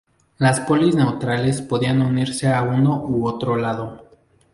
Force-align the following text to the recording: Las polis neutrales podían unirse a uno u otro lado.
Las 0.39 0.59
polis 0.61 0.95
neutrales 0.95 1.61
podían 1.61 2.01
unirse 2.01 2.51
a 2.51 2.63
uno 2.63 3.03
u 3.05 3.27
otro 3.27 3.55
lado. 3.55 4.09